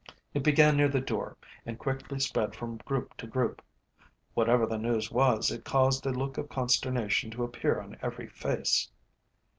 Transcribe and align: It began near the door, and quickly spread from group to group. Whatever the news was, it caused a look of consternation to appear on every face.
It 0.33 0.41
began 0.41 0.77
near 0.77 0.89
the 0.89 0.99
door, 0.99 1.37
and 1.63 1.77
quickly 1.77 2.19
spread 2.19 2.55
from 2.55 2.77
group 2.77 3.15
to 3.17 3.27
group. 3.27 3.61
Whatever 4.33 4.65
the 4.65 4.79
news 4.79 5.11
was, 5.11 5.51
it 5.51 5.63
caused 5.63 6.07
a 6.07 6.11
look 6.11 6.39
of 6.39 6.49
consternation 6.49 7.29
to 7.29 7.43
appear 7.43 7.79
on 7.79 7.95
every 8.01 8.25
face. 8.25 8.89